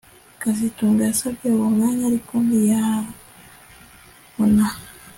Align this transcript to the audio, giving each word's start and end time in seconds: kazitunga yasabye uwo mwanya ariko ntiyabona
kazitunga 0.41 1.01
yasabye 1.09 1.47
uwo 1.55 1.67
mwanya 1.75 2.03
ariko 2.11 2.33
ntiyabona 2.47 4.65